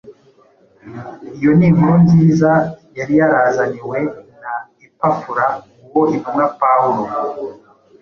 [1.37, 2.51] Iyo ni inkuru nziza
[2.97, 3.99] yari yarazaniwe
[4.41, 4.53] na
[4.85, 5.45] Epafura
[5.91, 7.03] uwo intumwa Pawulo